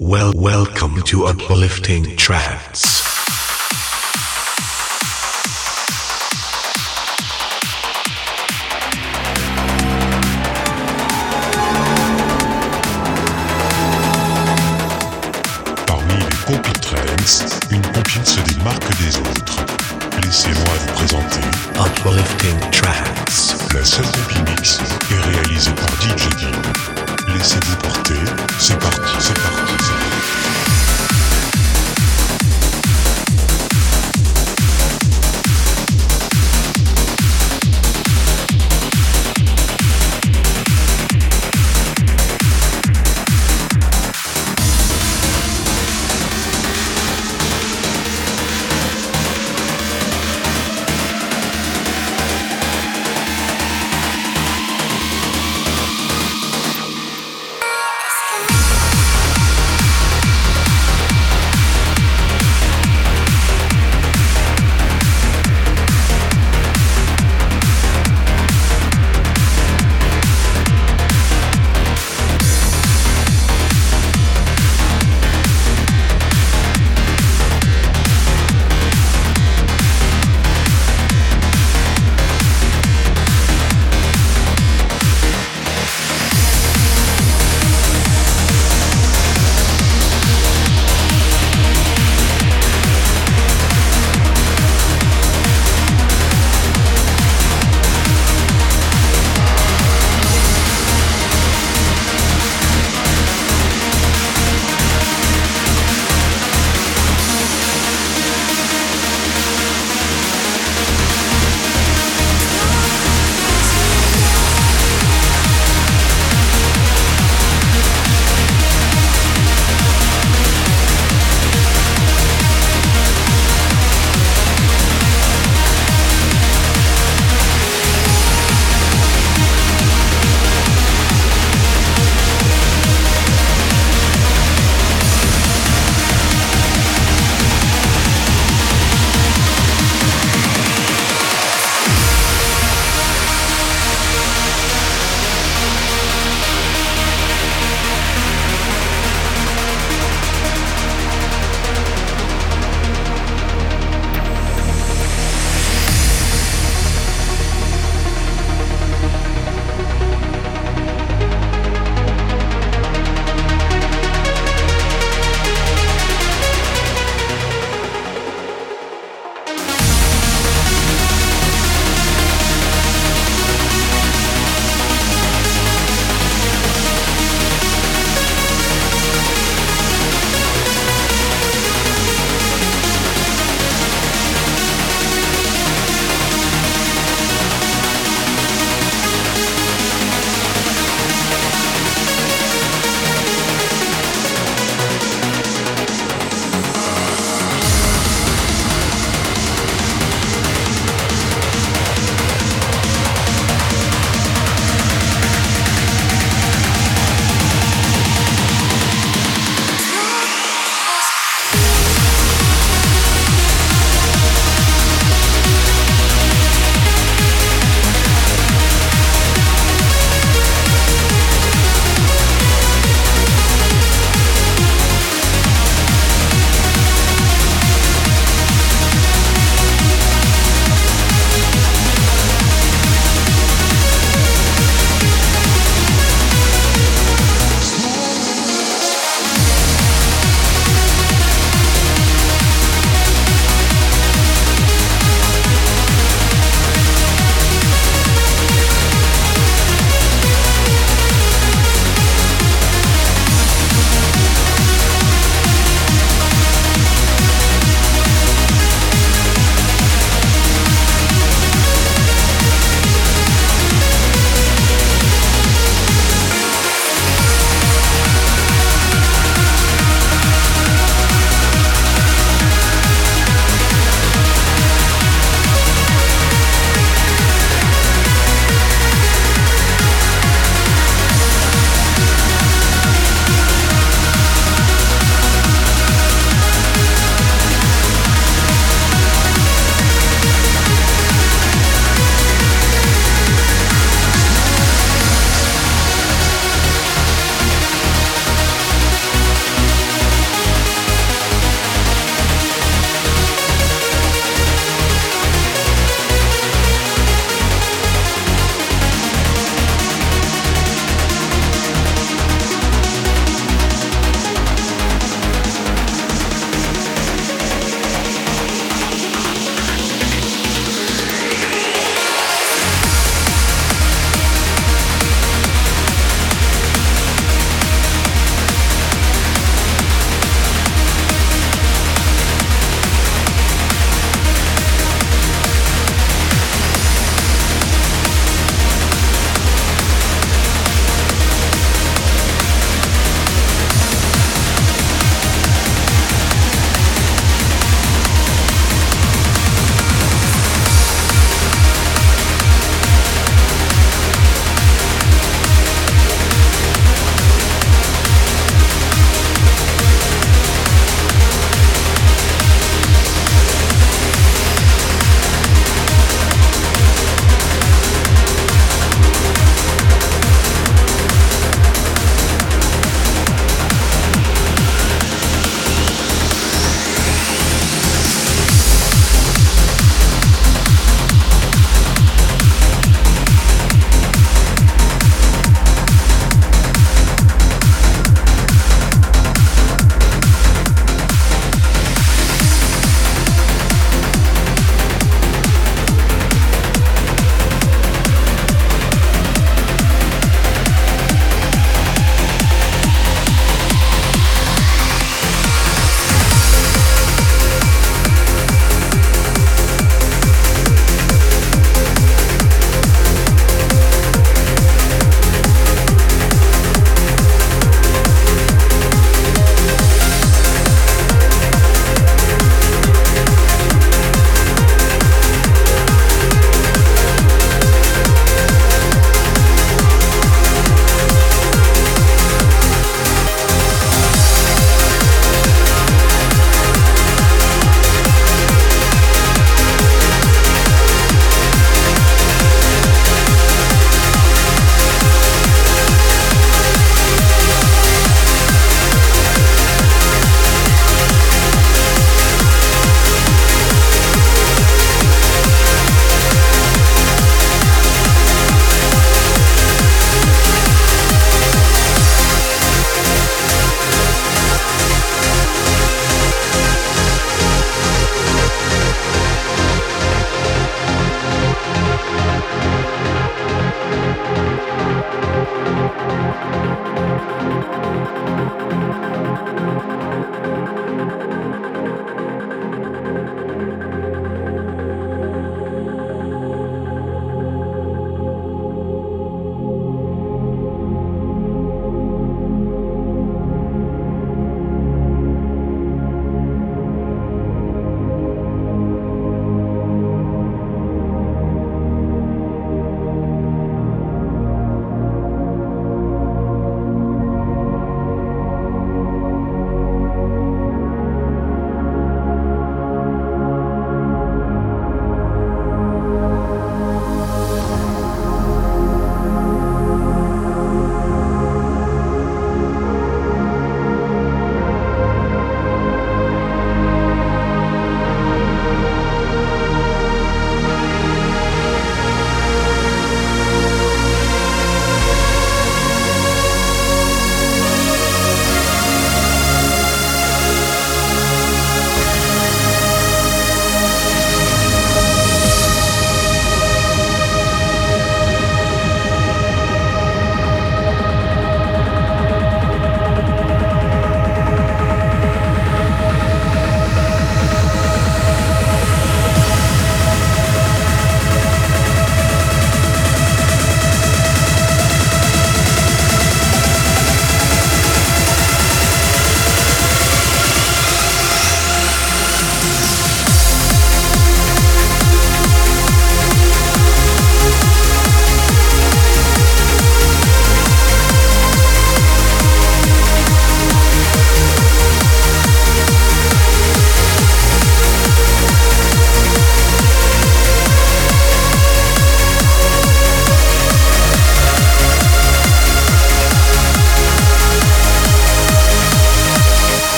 [0.00, 3.02] Well, welcome to Uplifting Trance.
[15.84, 19.66] Parmi les compiles trance, une compile se démarque des autres.
[20.22, 21.40] Laissez-moi vous présenter
[21.74, 23.56] Uplifting Trance.
[23.74, 24.78] la seule compile mix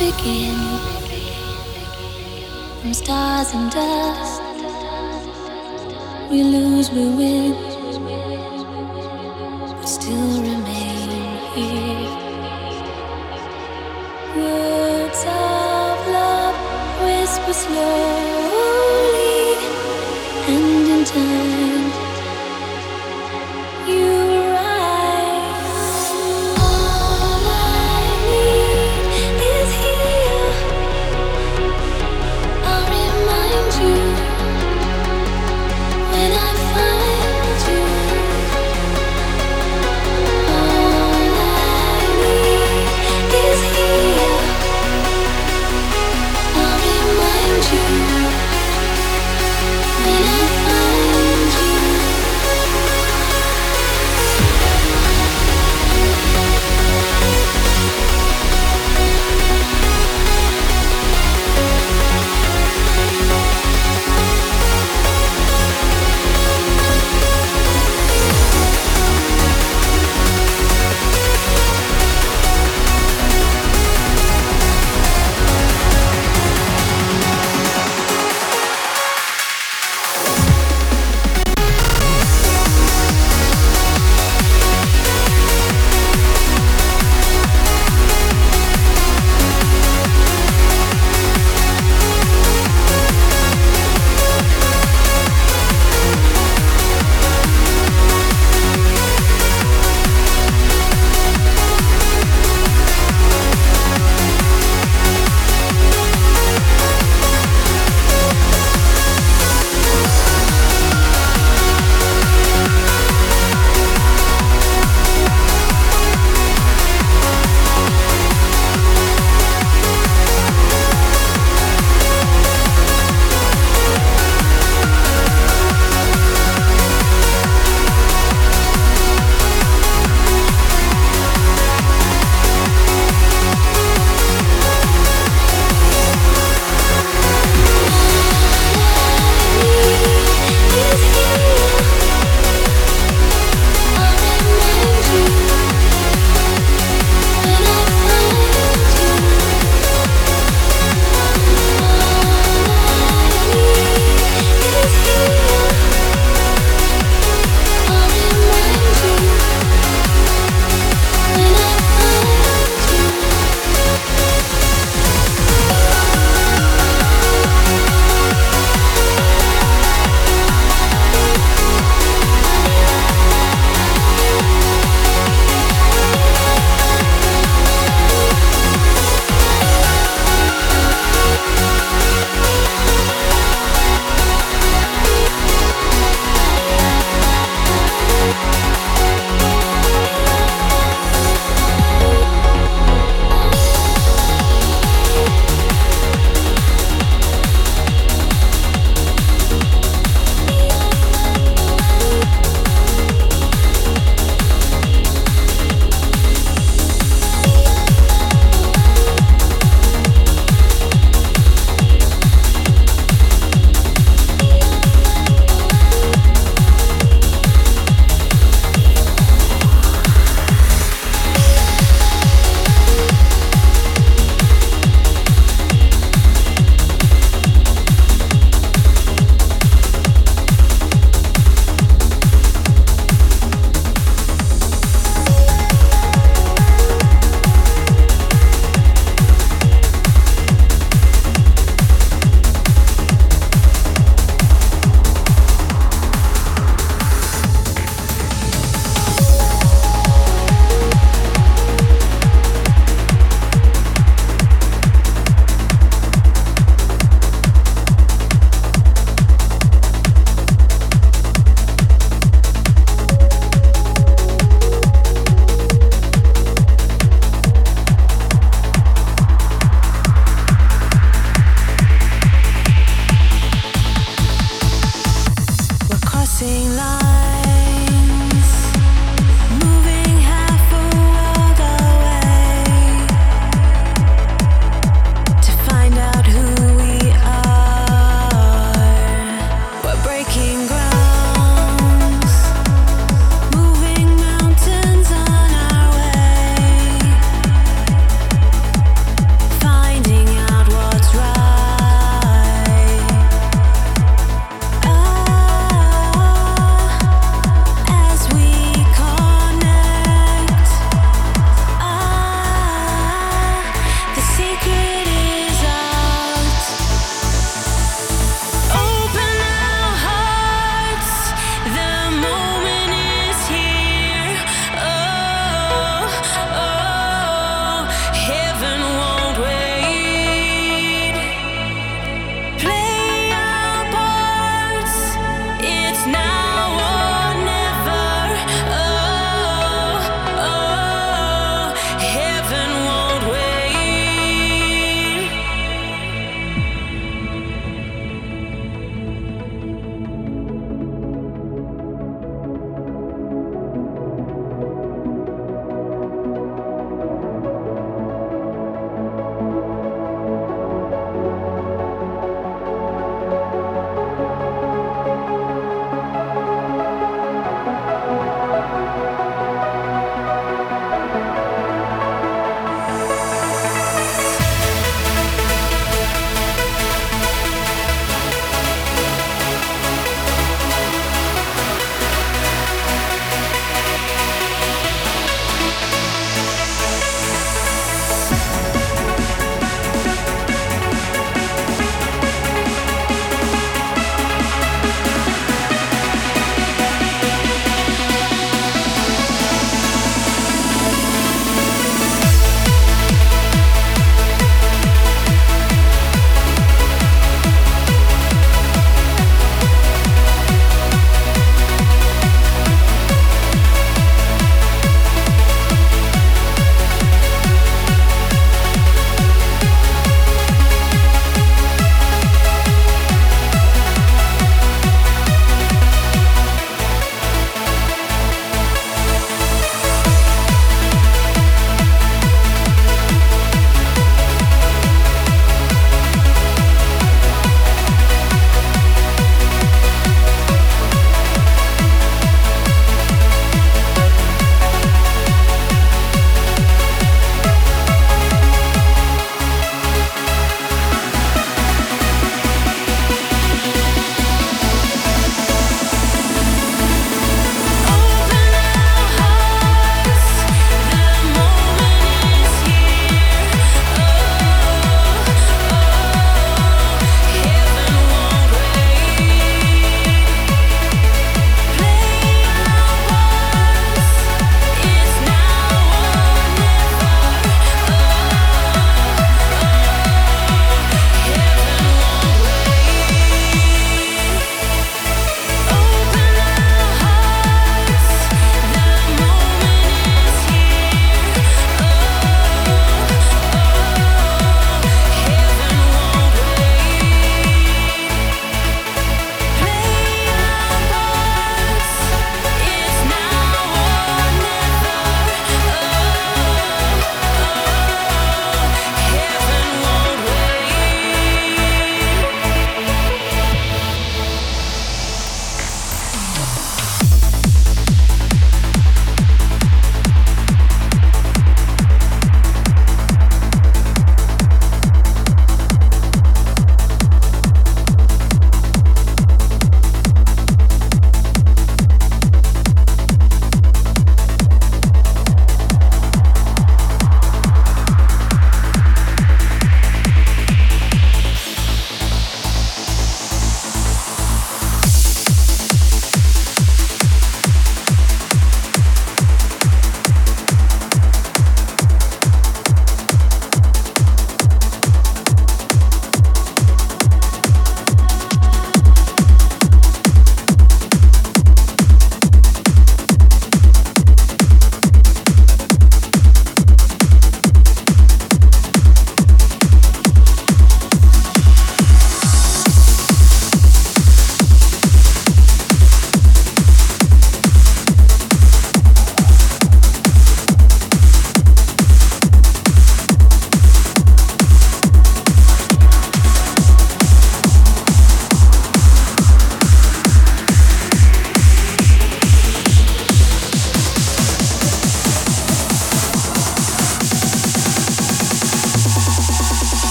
[0.00, 0.56] begin
[2.80, 4.40] from stars and dust.
[6.30, 7.52] We lose, we win,
[9.76, 11.10] but still remain
[11.54, 12.12] here.
[14.36, 16.56] Words of love
[17.02, 18.09] whisper slow.